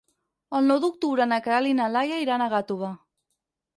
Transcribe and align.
El 0.59 0.63
nou 0.69 0.79
d'octubre 0.85 1.27
na 1.31 1.39
Queralt 1.47 1.73
i 1.73 1.75
na 1.81 1.91
Laia 1.97 2.21
iran 2.25 2.45
a 2.47 2.51
Gàtova. 2.55 2.91